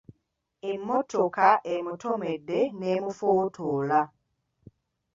Emmotoka 0.69 1.47
emutomedde 1.73 2.59
n'emufootola. 2.79 4.01